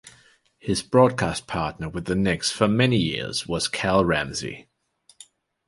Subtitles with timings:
[0.57, 4.67] His broadcast partner with the Knicks for many years was Cal Ramsey.